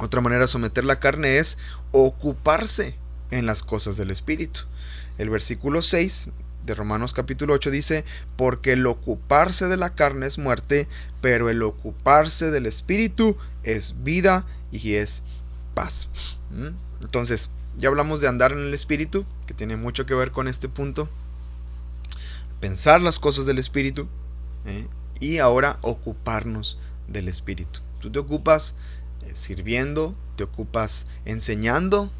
Otra 0.00 0.20
manera 0.20 0.42
de 0.42 0.48
someter 0.48 0.84
la 0.84 0.98
carne 0.98 1.38
es 1.38 1.58
ocuparse 1.92 2.96
en 3.30 3.46
las 3.46 3.62
cosas 3.62 3.96
del 3.96 4.10
Espíritu. 4.10 4.60
El 5.18 5.30
versículo 5.30 5.82
6 5.82 6.30
de 6.66 6.74
Romanos 6.74 7.12
capítulo 7.12 7.54
8 7.54 7.70
dice, 7.70 8.04
porque 8.36 8.72
el 8.72 8.86
ocuparse 8.86 9.68
de 9.68 9.76
la 9.76 9.94
carne 9.94 10.26
es 10.26 10.38
muerte, 10.38 10.88
pero 11.20 11.48
el 11.50 11.62
ocuparse 11.62 12.50
del 12.50 12.66
Espíritu 12.66 13.36
es 13.62 14.02
vida 14.02 14.46
y 14.72 14.94
es 14.94 15.22
paz. 15.74 16.08
¿Mm? 16.50 16.70
Entonces, 17.02 17.50
ya 17.76 17.88
hablamos 17.88 18.20
de 18.20 18.28
andar 18.28 18.52
en 18.52 18.58
el 18.58 18.74
Espíritu, 18.74 19.24
que 19.46 19.54
tiene 19.54 19.76
mucho 19.76 20.06
que 20.06 20.14
ver 20.14 20.30
con 20.30 20.48
este 20.48 20.68
punto. 20.68 21.08
Pensar 22.60 23.00
las 23.00 23.18
cosas 23.18 23.46
del 23.46 23.58
Espíritu. 23.58 24.08
¿eh? 24.64 24.86
Y 25.20 25.38
ahora 25.38 25.78
ocuparnos 25.82 26.78
del 27.08 27.28
Espíritu. 27.28 27.80
Tú 28.00 28.10
te 28.10 28.18
ocupas 28.18 28.76
eh, 29.22 29.32
sirviendo, 29.34 30.14
te 30.36 30.44
ocupas 30.44 31.06
enseñando, 31.24 32.10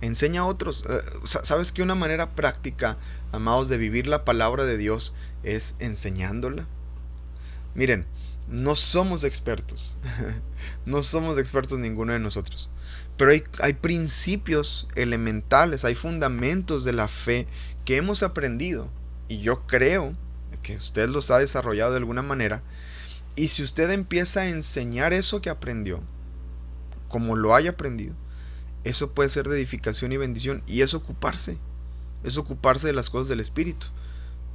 enseña 0.00 0.42
a 0.42 0.46
otros. 0.46 0.84
Eh, 0.88 1.00
¿Sabes 1.24 1.72
que 1.72 1.82
una 1.82 1.94
manera 1.94 2.34
práctica, 2.34 2.98
amados, 3.32 3.68
de 3.68 3.78
vivir 3.78 4.06
la 4.06 4.24
palabra 4.24 4.64
de 4.64 4.76
Dios 4.76 5.14
es 5.42 5.76
enseñándola? 5.78 6.66
Miren, 7.74 8.06
no 8.48 8.74
somos 8.74 9.24
expertos. 9.24 9.96
no 10.86 11.02
somos 11.02 11.38
expertos 11.38 11.78
ninguno 11.78 12.12
de 12.12 12.18
nosotros. 12.18 12.70
Pero 13.16 13.30
hay, 13.30 13.44
hay, 13.60 13.74
principios 13.74 14.88
elementales, 14.94 15.84
hay 15.84 15.94
fundamentos 15.94 16.84
de 16.84 16.92
la 16.92 17.08
fe 17.08 17.46
que 17.84 17.96
hemos 17.96 18.22
aprendido. 18.22 18.88
Y 19.28 19.40
yo 19.40 19.66
creo 19.66 20.14
que 20.62 20.76
usted 20.76 21.08
los 21.08 21.30
ha 21.30 21.38
desarrollado 21.38 21.92
de 21.92 21.98
alguna 21.98 22.22
manera. 22.22 22.62
Y 23.34 23.48
si 23.48 23.62
usted 23.62 23.90
empieza 23.90 24.40
a 24.40 24.48
enseñar 24.48 25.12
eso 25.12 25.40
que 25.40 25.50
aprendió, 25.50 26.00
como 27.08 27.36
lo 27.36 27.54
haya 27.54 27.70
aprendido, 27.70 28.14
eso 28.84 29.12
puede 29.12 29.30
ser 29.30 29.48
de 29.48 29.56
edificación 29.56 30.12
y 30.12 30.16
bendición. 30.16 30.62
Y 30.66 30.82
es 30.82 30.94
ocuparse, 30.94 31.58
es 32.24 32.36
ocuparse 32.36 32.86
de 32.86 32.92
las 32.92 33.10
cosas 33.10 33.28
del 33.28 33.40
Espíritu, 33.40 33.86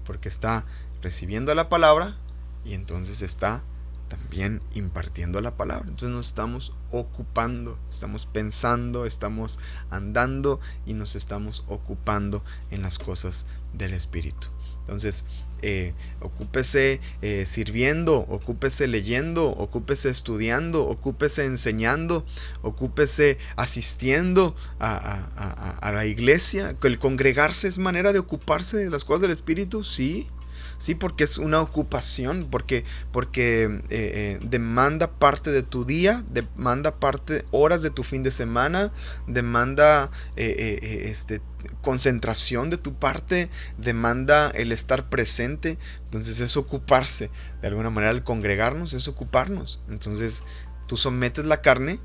porque 0.06 0.30
está 0.30 0.66
recibiendo 1.02 1.54
la 1.56 1.70
palabra 1.70 2.18
y 2.66 2.74
entonces 2.74 3.22
está 3.22 3.64
también 4.08 4.62
impartiendo 4.74 5.42
la 5.42 5.58
palabra. 5.58 5.86
Entonces 5.88 6.10
nos 6.10 6.28
estamos 6.28 6.74
ocupando, 6.92 7.80
estamos 7.90 8.26
pensando, 8.26 9.06
estamos 9.06 9.60
andando 9.90 10.60
y 10.86 10.94
nos 10.94 11.16
estamos 11.16 11.64
ocupando 11.68 12.44
en 12.72 12.82
las 12.82 13.00
cosas 13.00 13.46
del 13.74 13.94
Espíritu. 13.94 14.48
Entonces, 14.82 15.26
eh, 15.64 15.94
ocúpese 16.22 17.02
eh, 17.22 17.46
sirviendo, 17.48 18.20
ocúpese 18.20 18.88
leyendo, 18.88 19.50
ocúpese 19.50 20.10
estudiando, 20.10 20.86
ocúpese 20.88 21.46
enseñando, 21.46 22.26
ocúpese 22.62 23.38
asistiendo 23.56 24.56
a, 24.80 25.92
la 25.92 26.06
iglesia. 26.06 26.78
El 26.84 27.00
congregarse 27.00 27.68
es 27.68 27.80
manera 27.80 28.14
de 28.14 28.20
ocuparse 28.20 28.78
de 28.78 28.90
las 28.90 29.04
cosas 29.04 29.24
del 29.24 29.32
Espíritu, 29.32 29.84
sí. 29.84 30.28
Sí, 30.77 30.93
porque 30.96 31.24
es 31.24 31.38
una 31.38 31.60
ocupación, 31.62 32.48
porque, 32.51 32.84
porque 33.12 33.63
eh, 33.63 33.79
eh, 33.89 34.39
demanda 34.43 35.12
parte 35.12 35.51
de 35.51 35.63
tu 35.63 35.86
día, 35.86 36.24
demanda 36.31 37.00
parte, 37.00 37.43
horas 37.51 37.81
de 37.81 37.89
tu 37.89 38.03
fin 38.03 38.22
de 38.22 38.31
semana, 38.31 38.91
demanda 39.25 40.12
eh, 40.36 41.05
este, 41.05 41.41
concentración 41.81 42.69
de 42.69 42.77
tu 42.77 42.93
parte, 42.93 43.50
demanda 43.77 44.51
el 44.51 44.72
estar 44.72 45.10
presente. 45.10 45.77
Entonces 46.05 46.39
es 46.39 46.57
ocuparse. 46.57 47.31
De 47.62 47.67
alguna 47.67 47.89
manera 47.89 48.12
el 48.12 48.24
congregarnos 48.24 48.93
es 48.93 49.07
ocuparnos. 49.07 49.81
Entonces 49.89 50.43
tú 50.88 50.96
sometes 50.96 51.46
la 51.46 51.62
carne 51.62 52.00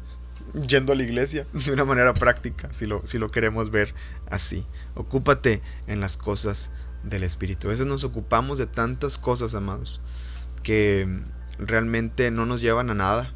yendo 0.67 0.93
a 0.93 0.97
la 0.97 1.03
iglesia 1.03 1.47
de 1.53 1.73
una 1.73 1.85
manera 1.85 2.15
práctica, 2.15 2.69
si 2.73 2.87
lo, 2.87 3.07
si 3.07 3.19
lo 3.19 3.31
queremos 3.31 3.71
ver 3.71 3.95
así. 4.31 4.67
Ocúpate 4.95 5.63
en 5.87 6.01
las 6.01 6.17
cosas 6.17 6.71
del 7.03 7.23
Espíritu. 7.23 7.69
A 7.69 7.71
veces 7.71 7.87
nos 7.87 8.05
ocupamos 8.05 8.59
de 8.59 8.67
tantas 8.67 9.19
cosas, 9.19 9.55
amados, 9.55 10.01
que 10.63 11.23
realmente 11.59 12.31
no 12.31 12.47
nos 12.47 12.61
llevan 12.61 12.91
a 12.91 12.95
nada 12.95 13.35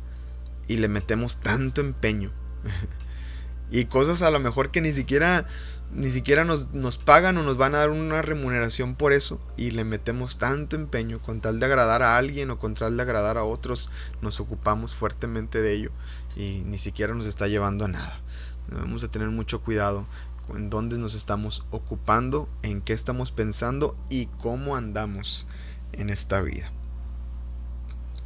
y 0.69 0.77
le 0.79 0.89
metemos 0.89 1.41
tanto 1.41 1.81
empeño. 1.81 2.33
y 3.71 3.87
cosas 3.87 4.23
a 4.23 4.31
lo 4.31 4.41
mejor 4.41 4.71
que 4.71 4.81
ni 4.81 4.93
siquiera 4.93 5.47
ni 5.93 6.11
siquiera 6.11 6.45
nos, 6.45 6.73
nos, 6.73 6.97
pagan 6.97 7.39
o 7.39 7.43
nos 7.43 7.57
van 7.57 7.75
a 7.75 7.79
dar 7.79 7.91
una 7.91 8.21
remuneración 8.21 8.97
por 8.97 9.13
eso 9.13 9.41
y 9.57 9.71
le 9.71 9.85
metemos 9.85 10.37
tanto 10.37 10.75
empeño 10.75 11.23
con 11.23 11.41
tal 11.41 11.61
de 11.61 11.67
agradar 11.67 12.03
a 12.03 12.19
alguien 12.19 12.51
o 12.51 12.59
con 12.59 12.75
tal 12.75 12.97
de 12.97 13.03
agradar 13.03 13.39
a 13.39 13.45
otros, 13.45 13.89
nos 14.21 14.41
ocupamos 14.41 14.95
fuertemente 14.95 15.61
de 15.61 15.73
ello 15.73 15.91
y 16.35 16.63
ni 16.67 16.77
siquiera 16.79 17.15
nos 17.15 17.27
está 17.27 17.47
llevando 17.47 17.85
a 17.85 17.89
nada. 17.89 18.21
Debemos 18.69 19.01
de 19.01 19.09
tener 19.09 19.29
mucho 19.29 19.63
cuidado 19.63 20.09
en 20.55 20.71
dónde 20.71 20.99
nos 20.99 21.15
estamos 21.15 21.65
ocupando, 21.71 22.49
en 22.63 22.81
qué 22.81 22.93
estamos 22.93 23.31
pensando 23.31 23.97
y 24.09 24.27
cómo 24.27 24.77
andamos 24.77 25.47
en 25.93 26.11
esta 26.11 26.41
vida. 26.41 26.71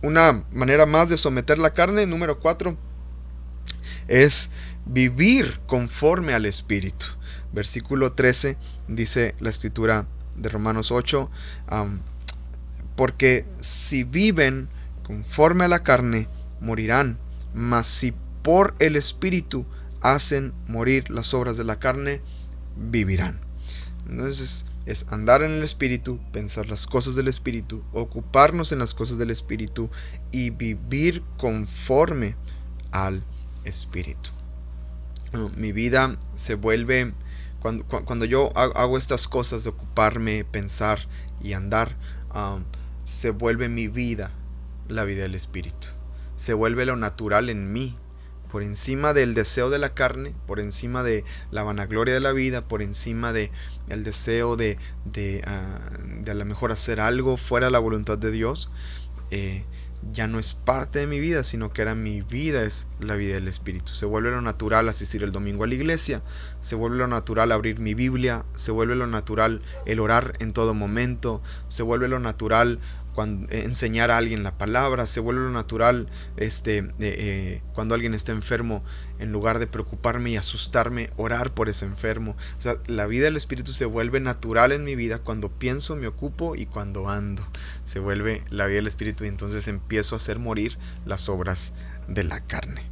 Una 0.02 0.44
manera 0.50 0.86
más 0.86 1.08
de 1.08 1.18
someter 1.18 1.58
la 1.58 1.72
carne, 1.72 2.06
número 2.06 2.40
4, 2.40 2.76
es 4.08 4.50
vivir 4.86 5.60
conforme 5.66 6.32
al 6.32 6.46
Espíritu. 6.46 7.06
Versículo 7.52 8.12
13 8.12 8.56
dice 8.88 9.34
la 9.40 9.50
escritura 9.50 10.06
de 10.36 10.48
Romanos 10.48 10.90
8, 10.90 11.30
porque 12.96 13.46
si 13.60 14.04
viven 14.04 14.68
conforme 15.02 15.64
a 15.64 15.68
la 15.68 15.82
carne, 15.82 16.28
morirán, 16.60 17.18
mas 17.54 17.86
si 17.86 18.14
por 18.42 18.74
el 18.78 18.96
Espíritu 18.96 19.66
hacen 20.00 20.54
morir 20.66 21.10
las 21.10 21.34
obras 21.34 21.56
de 21.56 21.64
la 21.64 21.78
carne, 21.78 22.20
vivirán. 22.76 23.40
Entonces 24.08 24.66
es 24.86 25.06
andar 25.10 25.42
en 25.42 25.52
el 25.52 25.62
Espíritu, 25.62 26.18
pensar 26.32 26.68
las 26.68 26.86
cosas 26.86 27.14
del 27.14 27.28
Espíritu, 27.28 27.84
ocuparnos 27.92 28.72
en 28.72 28.78
las 28.78 28.94
cosas 28.94 29.18
del 29.18 29.30
Espíritu 29.30 29.90
y 30.32 30.50
vivir 30.50 31.22
conforme 31.36 32.36
al 32.90 33.24
Espíritu. 33.64 34.30
Mi 35.56 35.70
vida 35.70 36.18
se 36.34 36.54
vuelve, 36.54 37.14
cuando, 37.60 37.84
cuando 37.84 38.24
yo 38.24 38.50
hago 38.56 38.98
estas 38.98 39.28
cosas 39.28 39.62
de 39.62 39.70
ocuparme, 39.70 40.44
pensar 40.44 41.06
y 41.40 41.52
andar, 41.52 41.96
um, 42.34 42.64
se 43.04 43.30
vuelve 43.30 43.68
mi 43.68 43.86
vida 43.86 44.32
la 44.88 45.04
vida 45.04 45.22
del 45.22 45.36
Espíritu. 45.36 45.88
Se 46.34 46.54
vuelve 46.54 46.84
lo 46.84 46.96
natural 46.96 47.48
en 47.48 47.72
mí, 47.72 47.96
por 48.50 48.62
encima 48.62 49.12
del 49.12 49.34
deseo 49.34 49.70
de 49.70 49.78
la 49.78 49.94
carne, 49.94 50.34
por 50.46 50.60
encima 50.60 51.02
de 51.02 51.24
la 51.50 51.62
vanagloria 51.62 52.14
de 52.14 52.20
la 52.20 52.32
vida, 52.32 52.66
por 52.66 52.82
encima 52.82 53.32
de 53.32 53.50
el 53.88 54.04
deseo 54.04 54.56
de, 54.56 54.78
de, 55.04 55.42
ah, 55.46 55.80
a 56.28 56.34
lo 56.34 56.44
mejor 56.44 56.72
hacer 56.72 57.00
algo 57.00 57.36
fuera 57.36 57.66
de 57.66 57.72
la 57.72 57.78
voluntad 57.78 58.18
de 58.18 58.30
Dios, 58.30 58.70
eh, 59.30 59.64
ya 60.12 60.26
no 60.26 60.38
es 60.38 60.54
parte 60.54 61.00
de 61.00 61.06
mi 61.06 61.20
vida, 61.20 61.44
sino 61.44 61.72
que 61.72 61.82
era 61.82 61.94
mi 61.94 62.22
vida 62.22 62.62
es 62.62 62.86
la 63.00 63.16
vida 63.16 63.34
del 63.34 63.48
Espíritu. 63.48 63.92
Se 63.94 64.06
vuelve 64.06 64.30
lo 64.30 64.40
natural 64.40 64.88
asistir 64.88 65.22
el 65.22 65.30
domingo 65.30 65.64
a 65.64 65.66
la 65.66 65.74
iglesia, 65.74 66.22
se 66.60 66.74
vuelve 66.74 66.96
lo 66.96 67.06
natural 67.06 67.52
abrir 67.52 67.80
mi 67.80 67.94
Biblia, 67.94 68.44
se 68.54 68.72
vuelve 68.72 68.96
lo 68.96 69.06
natural 69.06 69.62
el 69.86 70.00
orar 70.00 70.32
en 70.40 70.52
todo 70.52 70.74
momento, 70.74 71.42
se 71.68 71.82
vuelve 71.82 72.08
lo 72.08 72.18
natural 72.18 72.80
cuando, 73.14 73.50
enseñar 73.50 74.10
a 74.10 74.18
alguien 74.18 74.42
la 74.42 74.56
palabra, 74.58 75.06
se 75.06 75.20
vuelve 75.20 75.42
lo 75.42 75.50
natural 75.50 76.08
este, 76.36 76.90
eh, 77.00 77.62
cuando 77.74 77.94
alguien 77.94 78.14
está 78.14 78.32
enfermo, 78.32 78.82
en 79.18 79.32
lugar 79.32 79.58
de 79.58 79.66
preocuparme 79.66 80.30
y 80.30 80.36
asustarme, 80.36 81.10
orar 81.16 81.52
por 81.52 81.68
ese 81.68 81.84
enfermo. 81.84 82.36
O 82.58 82.60
sea, 82.60 82.76
la 82.86 83.06
vida 83.06 83.24
del 83.24 83.36
Espíritu 83.36 83.72
se 83.72 83.84
vuelve 83.84 84.20
natural 84.20 84.72
en 84.72 84.84
mi 84.84 84.96
vida 84.96 85.18
cuando 85.18 85.50
pienso, 85.50 85.96
me 85.96 86.06
ocupo 86.06 86.56
y 86.56 86.66
cuando 86.66 87.08
ando. 87.08 87.46
Se 87.84 87.98
vuelve 88.00 88.42
la 88.50 88.66
vida 88.66 88.76
del 88.76 88.86
Espíritu 88.86 89.24
y 89.24 89.28
entonces 89.28 89.68
empiezo 89.68 90.14
a 90.14 90.18
hacer 90.18 90.38
morir 90.38 90.78
las 91.04 91.28
obras 91.28 91.74
de 92.08 92.24
la 92.24 92.40
carne. 92.46 92.90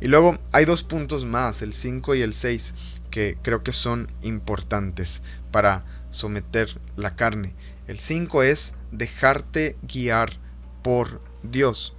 Y 0.00 0.08
luego 0.08 0.38
hay 0.52 0.64
dos 0.64 0.82
puntos 0.82 1.24
más, 1.24 1.62
el 1.62 1.74
5 1.74 2.14
y 2.14 2.22
el 2.22 2.34
6, 2.34 2.74
que 3.10 3.38
creo 3.42 3.62
que 3.62 3.72
son 3.72 4.10
importantes 4.22 5.22
para 5.50 5.84
someter 6.10 6.80
la 6.96 7.16
carne. 7.16 7.54
El 7.90 7.98
5 7.98 8.44
es 8.44 8.74
dejarte 8.92 9.76
guiar 9.82 10.38
por 10.84 11.20
Dios. 11.42 11.92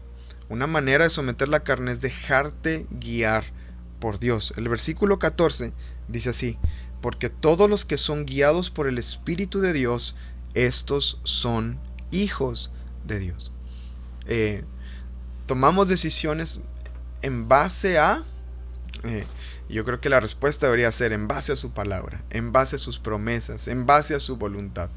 Una 0.48 0.66
manera 0.66 1.04
de 1.04 1.10
someter 1.10 1.50
la 1.50 1.66
carne 1.66 1.92
es 1.92 2.00
dejarte 2.00 2.88
guiar 2.92 3.44
por 4.00 4.18
Dios. 4.18 4.54
El 4.56 4.70
versículo 4.70 5.20
14 5.20 5.74
dice 6.08 6.30
así, 6.30 6.58
porque 7.02 7.28
todos 7.28 7.70
los 7.70 7.84
que 7.84 7.98
son 7.98 8.26
guiados 8.26 8.70
por 8.70 8.88
el 8.88 9.00
Espíritu 9.00 9.60
de 9.60 9.74
Dios, 9.74 10.16
estos 10.54 11.20
son 11.26 11.78
hijos 12.10 12.72
de 13.06 13.20
Dios. 13.20 13.52
Eh, 14.28 14.64
tomamos 15.46 15.90
decisiones 15.90 16.62
en 17.22 17.50
base 17.50 18.00
a... 18.00 18.24
Eh, 19.04 19.26
yo 19.68 19.84
creo 19.84 20.00
que 20.00 20.10
la 20.10 20.22
respuesta 20.22 20.68
debería 20.68 20.92
ser 20.92 21.12
en 21.12 21.28
base 21.28 21.52
a 21.52 21.56
su 21.58 21.72
palabra, 21.74 22.24
en 22.30 22.54
base 22.54 22.78
a 22.78 22.80
sus 22.80 23.00
promesas, 23.00 23.68
en 23.68 23.86
base 23.86 24.16
a 24.16 24.20
su 24.22 24.38
voluntad. 24.38 24.90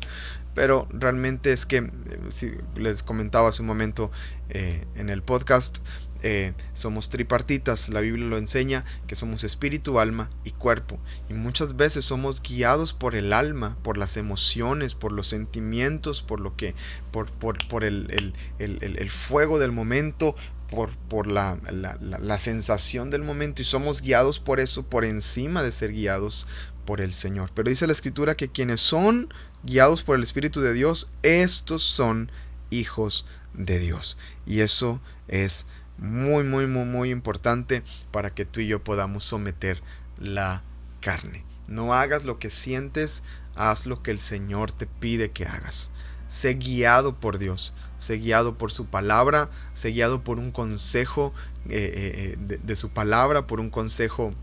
Pero 0.54 0.86
realmente 0.90 1.52
es 1.52 1.66
que, 1.66 1.78
eh, 1.78 1.90
si 2.30 2.52
les 2.76 3.02
comentaba 3.02 3.48
hace 3.48 3.62
un 3.62 3.68
momento 3.68 4.10
eh, 4.50 4.84
en 4.94 5.10
el 5.10 5.22
podcast, 5.22 5.78
eh, 6.26 6.54
somos 6.72 7.10
tripartitas, 7.10 7.90
la 7.90 8.00
Biblia 8.00 8.26
lo 8.26 8.38
enseña, 8.38 8.86
que 9.06 9.14
somos 9.14 9.44
espíritu, 9.44 10.00
alma 10.00 10.30
y 10.42 10.52
cuerpo. 10.52 10.98
Y 11.28 11.34
muchas 11.34 11.76
veces 11.76 12.06
somos 12.06 12.40
guiados 12.40 12.94
por 12.94 13.14
el 13.14 13.34
alma, 13.34 13.76
por 13.82 13.98
las 13.98 14.16
emociones, 14.16 14.94
por 14.94 15.12
los 15.12 15.28
sentimientos, 15.28 16.22
por 16.22 16.40
lo 16.40 16.56
que, 16.56 16.74
por, 17.10 17.30
por, 17.30 17.58
por 17.68 17.84
el, 17.84 18.10
el, 18.10 18.78
el, 18.80 19.10
fuego 19.10 19.58
del 19.58 19.72
momento, 19.72 20.34
por, 20.70 20.96
por 20.96 21.26
la, 21.26 21.58
la, 21.70 21.98
la, 22.00 22.38
sensación 22.38 23.10
del 23.10 23.22
momento 23.22 23.60
y 23.60 23.66
somos 23.66 24.00
guiados 24.00 24.38
por 24.40 24.60
eso, 24.60 24.82
por 24.82 25.04
encima 25.04 25.62
de 25.62 25.72
ser 25.72 25.92
guiados 25.92 26.46
por 26.84 27.00
el 27.00 27.12
Señor. 27.12 27.50
Pero 27.54 27.70
dice 27.70 27.86
la 27.86 27.92
escritura 27.92 28.34
que 28.34 28.48
quienes 28.48 28.80
son 28.80 29.32
guiados 29.62 30.02
por 30.02 30.16
el 30.16 30.22
Espíritu 30.22 30.60
de 30.60 30.72
Dios, 30.72 31.10
estos 31.22 31.82
son 31.82 32.30
hijos 32.70 33.26
de 33.54 33.78
Dios. 33.78 34.16
Y 34.46 34.60
eso 34.60 35.00
es 35.28 35.66
muy, 35.98 36.44
muy, 36.44 36.66
muy, 36.66 36.84
muy 36.84 37.10
importante 37.10 37.82
para 38.10 38.34
que 38.34 38.44
tú 38.44 38.60
y 38.60 38.66
yo 38.66 38.82
podamos 38.82 39.24
someter 39.24 39.82
la 40.18 40.62
carne. 41.00 41.44
No 41.66 41.94
hagas 41.94 42.24
lo 42.24 42.38
que 42.38 42.50
sientes, 42.50 43.22
haz 43.54 43.86
lo 43.86 44.02
que 44.02 44.10
el 44.10 44.20
Señor 44.20 44.72
te 44.72 44.86
pide 44.86 45.30
que 45.30 45.46
hagas. 45.46 45.90
Sé 46.28 46.54
guiado 46.54 47.20
por 47.20 47.38
Dios, 47.38 47.74
sé 47.98 48.18
guiado 48.18 48.58
por 48.58 48.72
su 48.72 48.86
palabra, 48.86 49.50
sé 49.72 49.90
guiado 49.90 50.24
por 50.24 50.38
un 50.38 50.50
consejo 50.50 51.32
eh, 51.68 51.76
eh, 51.94 52.36
eh, 52.50 52.58
de, 52.62 52.76
su 52.76 52.90
palabra, 52.90 53.46
por 53.46 53.60
un 53.60 53.70
consejo 53.70 54.34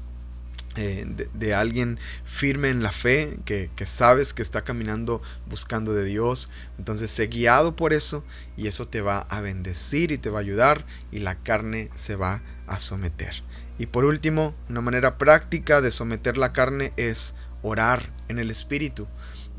de, 0.76 1.54
alguien 1.54 2.00
firme 2.24 2.70
en 2.70 2.84
la 2.84 2.92
fe, 2.92 3.38
que, 3.46 3.70
que, 3.76 3.86
sabes 3.86 4.34
que 4.34 4.42
está 4.42 4.64
caminando 4.64 5.22
buscando 5.48 5.94
de 5.94 6.06
Dios. 6.06 6.50
Entonces 6.78 7.12
sé 7.12 7.28
guiado 7.28 7.76
por 7.76 7.94
eso 7.94 8.24
y 8.58 8.68
eso 8.68 8.88
te 8.88 9.02
va 9.02 9.20
a 9.30 9.42
bendecir 9.42 10.12
y 10.12 10.18
te 10.18 10.30
va 10.30 10.40
a 10.40 10.42
ayudar 10.42 10.86
y 11.12 11.20
la 11.20 11.36
carne 11.36 11.90
se 11.96 12.16
va 12.16 12.42
a 12.68 12.80
someter. 12.80 13.44
Y 13.78 13.88
por 13.88 14.06
último, 14.06 14.56
una 14.70 14.82
manera 14.82 15.18
práctica 15.18 15.82
de 15.82 15.92
someter 15.92 16.38
la 16.38 16.54
carne 16.54 16.94
es 16.98 17.36
orar 17.62 18.14
en 18.28 18.40
el 18.40 18.52
Espíritu. 18.52 19.08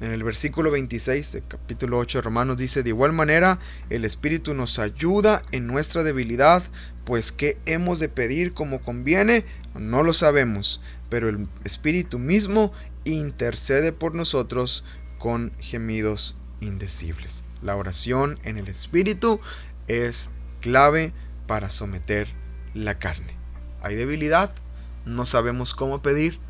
En 0.01 0.11
el 0.11 0.25
versículo 0.25 0.71
26 0.71 1.33
del 1.33 1.47
capítulo 1.47 1.99
8 1.99 2.19
de 2.19 2.23
Romanos 2.23 2.57
dice, 2.57 2.83
de 2.83 2.89
igual 2.89 3.13
manera 3.13 3.61
el 3.89 4.05
Espíritu 4.05 4.53
nos 4.53 4.79
ayuda 4.79 5.43
en 5.53 5.67
nuestra 5.67 6.03
debilidad, 6.03 6.63
pues 7.05 7.31
¿qué 7.31 7.59
hemos 7.67 7.99
de 7.99 8.09
pedir 8.09 8.53
como 8.53 8.81
conviene? 8.81 9.45
No 9.75 10.03
lo 10.03 10.13
sabemos, 10.13 10.81
pero 11.13 11.29
el 11.29 11.47
Espíritu 11.63 12.19
mismo 12.19 12.73
intercede 13.05 13.93
por 13.93 14.15
nosotros 14.15 14.83
con 15.19 15.53
gemidos 15.61 16.39
indecibles. 16.63 17.45
La 17.61 17.77
oración 17.77 18.39
en 18.45 18.57
el 18.57 18.67
Espíritu 18.67 19.39
es 19.89 20.31
clave 20.63 21.13
para 21.47 21.69
someter 21.69 22.29
la 22.73 22.99
carne. 22.99 23.37
Hay 23.83 23.95
debilidad, 23.95 24.55
no 25.05 25.27
sabemos 25.27 25.75
cómo 25.75 26.01
pedir, 26.01 26.41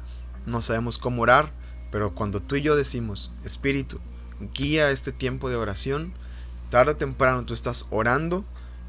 no 0.46 0.62
sabemos 0.62 0.98
cómo 0.98 1.22
orar, 1.22 1.52
pero 1.90 2.14
cuando 2.14 2.40
tú 2.40 2.54
y 2.54 2.62
yo 2.62 2.76
decimos, 2.76 3.32
Espíritu, 3.44 3.98
guía 4.54 4.92
este 4.92 5.10
tiempo 5.10 5.50
de 5.50 5.56
oración, 5.56 6.14
tarde 6.70 6.92
o 6.92 6.96
temprano 6.96 7.44
tú 7.46 7.52
estás 7.52 7.86
orando 7.90 8.44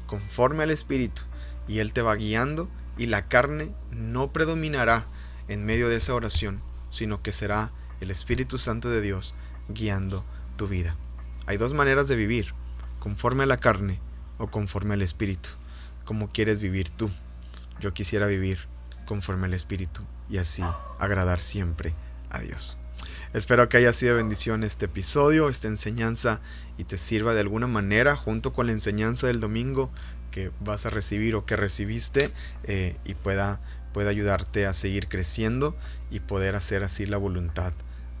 conforme 0.06 0.62
al 0.62 0.70
Espíritu 0.70 1.22
y 1.66 1.80
Él 1.80 1.92
te 1.92 2.00
va 2.00 2.14
guiando 2.14 2.70
y 2.96 3.06
la 3.06 3.26
carne 3.26 3.74
no 3.90 4.32
predominará 4.32 5.08
en 5.48 5.64
medio 5.64 5.88
de 5.88 5.96
esa 5.96 6.14
oración, 6.14 6.62
sino 6.90 7.22
que 7.22 7.32
será 7.32 7.72
el 8.00 8.10
Espíritu 8.10 8.58
Santo 8.58 8.90
de 8.90 9.00
Dios 9.00 9.34
guiando 9.68 10.24
tu 10.56 10.68
vida. 10.68 10.96
Hay 11.46 11.56
dos 11.56 11.74
maneras 11.74 12.08
de 12.08 12.16
vivir, 12.16 12.54
conforme 12.98 13.44
a 13.44 13.46
la 13.46 13.58
carne 13.58 14.00
o 14.38 14.48
conforme 14.48 14.94
al 14.94 15.02
Espíritu. 15.02 15.50
Como 16.04 16.30
quieres 16.30 16.60
vivir 16.60 16.90
tú? 16.90 17.10
Yo 17.80 17.92
quisiera 17.92 18.26
vivir 18.26 18.58
conforme 19.06 19.46
al 19.46 19.54
Espíritu 19.54 20.02
y 20.30 20.38
así 20.38 20.62
agradar 20.98 21.40
siempre 21.40 21.94
a 22.30 22.40
Dios. 22.40 22.78
Espero 23.32 23.68
que 23.68 23.76
haya 23.76 23.92
sido 23.92 24.16
bendición 24.16 24.64
este 24.64 24.86
episodio, 24.86 25.48
esta 25.48 25.68
enseñanza 25.68 26.40
y 26.78 26.84
te 26.84 26.98
sirva 26.98 27.34
de 27.34 27.40
alguna 27.40 27.66
manera 27.66 28.16
junto 28.16 28.52
con 28.52 28.66
la 28.66 28.72
enseñanza 28.72 29.26
del 29.26 29.40
domingo 29.40 29.90
que 30.30 30.50
vas 30.60 30.86
a 30.86 30.90
recibir 30.90 31.34
o 31.34 31.44
que 31.44 31.56
recibiste 31.56 32.32
eh, 32.64 32.96
y 33.04 33.14
pueda, 33.14 33.60
pueda 33.94 34.10
ayudarte 34.10 34.66
a 34.66 34.74
seguir 34.74 35.08
creciendo 35.08 35.74
y 36.10 36.20
poder 36.20 36.56
hacer 36.56 36.82
así 36.82 37.06
la 37.06 37.16
voluntad 37.16 37.72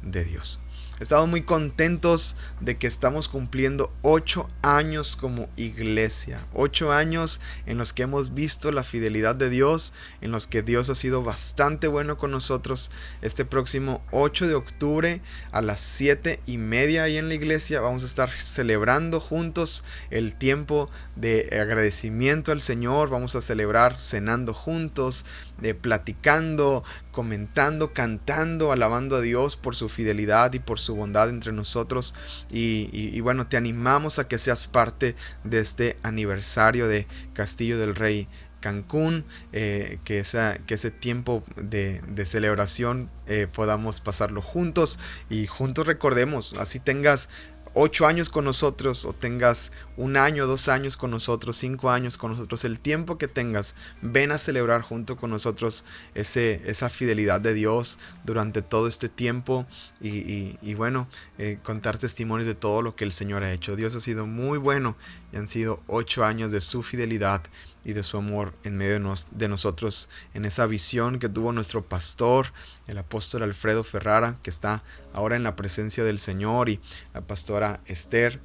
de 0.02 0.24
Dios. 0.24 0.64
Estamos 1.00 1.28
muy 1.28 1.42
contentos 1.42 2.36
de 2.60 2.78
que 2.78 2.86
estamos 2.86 3.28
cumpliendo 3.28 3.92
ocho 4.02 4.48
años 4.62 5.16
como 5.16 5.48
iglesia. 5.56 6.46
Ocho 6.52 6.92
años 6.92 7.40
en 7.66 7.78
los 7.78 7.92
que 7.92 8.04
hemos 8.04 8.32
visto 8.32 8.70
la 8.70 8.84
fidelidad 8.84 9.34
de 9.34 9.50
Dios, 9.50 9.92
en 10.20 10.30
los 10.30 10.46
que 10.46 10.62
Dios 10.62 10.90
ha 10.90 10.94
sido 10.94 11.24
bastante 11.24 11.88
bueno 11.88 12.16
con 12.16 12.30
nosotros. 12.30 12.92
Este 13.22 13.44
próximo 13.44 14.04
8 14.12 14.46
de 14.46 14.54
octubre 14.54 15.20
a 15.50 15.62
las 15.62 15.80
siete 15.80 16.38
y 16.46 16.58
media 16.58 17.02
ahí 17.02 17.16
en 17.16 17.26
la 17.26 17.34
iglesia 17.34 17.80
vamos 17.80 18.04
a 18.04 18.06
estar 18.06 18.30
celebrando 18.40 19.18
juntos 19.18 19.82
el 20.10 20.34
tiempo 20.34 20.88
de 21.16 21.48
agradecimiento 21.60 22.52
al 22.52 22.60
Señor. 22.60 23.10
Vamos 23.10 23.34
a 23.34 23.42
celebrar 23.42 24.00
cenando 24.00 24.54
juntos, 24.54 25.24
de 25.60 25.74
platicando, 25.74 26.84
comentando, 27.12 27.92
cantando, 27.92 28.72
alabando 28.72 29.16
a 29.16 29.20
Dios 29.20 29.56
por 29.56 29.76
su 29.76 29.88
fidelidad 29.88 30.52
y 30.52 30.58
por 30.58 30.80
su 30.80 30.94
bondad 30.94 31.28
entre 31.28 31.52
nosotros. 31.52 32.14
Y, 32.50 33.20
bueno, 33.20 33.46
te 33.46 33.56
animamos 33.56 34.18
a 34.18 34.28
que 34.28 34.38
seas 34.38 34.66
parte 34.66 35.14
de 35.44 35.60
este 35.60 35.96
aniversario 36.02 36.88
de 36.88 37.06
Castillo 37.32 37.78
del 37.78 37.94
Rey. 37.94 38.28
Cancún, 38.60 39.26
eh, 39.52 39.98
que, 40.04 40.18
esa, 40.20 40.56
que 40.66 40.72
ese 40.72 40.90
tiempo 40.90 41.42
de, 41.56 42.00
celebración 42.24 43.10
eh, 43.26 43.46
podamos 43.52 44.00
pasarlo 44.00 44.40
juntos 44.40 44.98
y 45.28 45.46
juntos 45.46 45.86
recordemos, 45.86 46.54
así 46.54 46.80
tengas 46.80 47.28
ocho 47.74 48.06
años 48.06 48.30
con 48.30 48.44
nosotros 48.44 49.04
o 49.04 49.12
tengas 49.12 49.72
un 49.96 50.16
año, 50.16 50.46
dos 50.46 50.68
años 50.68 50.96
con 50.96 51.10
nosotros, 51.10 51.56
cinco 51.56 51.90
años 51.90 52.16
con 52.16 52.32
nosotros, 52.32 52.64
el 52.64 52.80
tiempo 52.80 53.18
que 53.18 53.28
tengas, 53.28 53.74
ven 54.00 54.32
a 54.32 54.38
celebrar 54.38 54.82
junto 54.82 55.16
con 55.16 55.30
nosotros 55.30 55.84
ese, 56.14 56.62
esa 56.66 56.88
fidelidad 56.88 57.40
de 57.40 57.54
Dios 57.54 57.98
durante 58.24 58.62
todo 58.62 58.88
este 58.88 59.08
tiempo 59.08 59.66
y, 60.00 60.74
bueno, 60.74 61.08
eh, 61.38 61.58
contar 61.62 61.98
testimonios 61.98 62.46
de 62.46 62.54
todo 62.54 62.82
lo 62.82 62.94
que 62.94 63.04
el 63.04 63.12
Señor 63.12 63.42
ha 63.42 63.52
hecho. 63.52 63.76
Dios 63.76 63.94
ha 63.96 64.00
sido 64.00 64.26
muy 64.26 64.58
bueno 64.58 64.96
y 65.32 65.36
han 65.36 65.48
sido 65.48 65.82
ocho 65.86 66.24
años 66.24 66.52
de 66.52 66.60
su 66.60 66.82
fidelidad 66.82 67.42
y 67.84 67.92
de 67.92 68.02
su 68.02 68.16
amor 68.16 68.54
en 68.64 68.76
medio 68.76 68.98
de, 69.30 69.48
nosotros, 69.48 70.08
en 70.32 70.44
esa 70.44 70.66
visión 70.66 71.18
que 71.18 71.28
tuvo 71.28 71.52
nuestro 71.52 71.84
pastor, 71.84 72.52
el 72.86 72.98
apóstol 72.98 73.42
Alfredo 73.42 73.84
Ferrara, 73.84 74.38
que 74.42 74.50
está 74.50 74.82
ahora 75.12 75.36
en 75.36 75.42
la 75.42 75.56
presencia 75.56 76.04
del 76.04 76.18
Señor, 76.18 76.68
y 76.68 76.80
la 77.12 77.20
pastora 77.20 77.80
Esther 77.86 78.40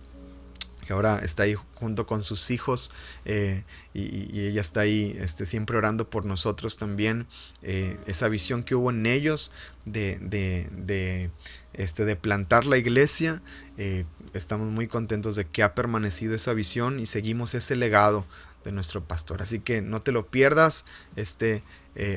que 0.89 0.93
ahora 0.93 1.19
está 1.19 1.43
ahí 1.43 1.55
junto 1.75 2.07
con 2.07 2.23
sus 2.23 2.49
hijos 2.49 2.89
eh, 3.23 3.63
y, 3.93 4.47
ella 4.47 4.59
está 4.59 4.79
ahí 4.79 5.15
este, 5.19 5.45
siempre 5.45 5.77
orando 5.77 6.09
por 6.09 6.25
nosotros 6.25 6.77
también. 6.77 7.27
Eh, 7.61 7.99
esa 8.07 8.27
visión 8.27 8.63
que 8.63 8.73
hubo 8.73 8.89
en 8.89 9.05
ellos 9.05 9.51
de, 9.85 10.17
de, 10.17 11.29
este, 11.73 12.05
de 12.05 12.15
plantar 12.15 12.65
la 12.65 12.79
iglesia, 12.79 13.43
eh, 13.77 14.05
estamos 14.33 14.65
muy 14.71 14.87
contentos 14.87 15.35
de 15.35 15.45
que 15.45 15.61
ha 15.61 15.75
permanecido 15.75 16.33
esa 16.33 16.53
visión 16.53 16.99
y 16.99 17.05
seguimos 17.05 17.53
ese 17.53 17.75
legado 17.75 18.25
de 18.63 18.71
nuestro 18.71 19.03
pastor. 19.03 19.41
Así 19.41 19.59
que 19.59 19.81
no 19.81 19.99
te 19.99 20.11
lo 20.11 20.27
pierdas 20.27 20.85
este 21.15 21.63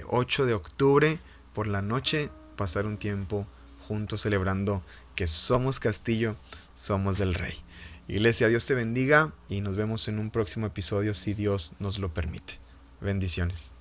8 0.09 0.47
de 0.47 0.55
octubre 0.55 1.19
por 1.55 1.67
la 1.67 1.83
noche, 1.83 2.31
pasar 2.57 2.87
un 2.87 2.97
tiempo 2.99 3.47
juntos 3.87 4.23
celebrando 4.23 4.83
que 5.15 5.27
somos 5.27 5.81
castillo, 5.81 6.37
somos 6.75 7.19
del 7.19 7.35
rey. 7.35 7.63
Iglesia, 8.09 8.49
Dios 8.49 8.67
te 8.67 8.75
bendiga 8.75 9.33
y 9.49 9.61
nos 9.61 9.77
vemos 9.77 10.09
en 10.09 10.19
un 10.19 10.31
próximo 10.31 10.67
episodio 10.67 11.15
si 11.15 11.35
Dios 11.35 11.75
nos 11.79 11.99
lo 11.99 12.13
permite. 12.13 12.59
Bendiciones. 13.01 13.73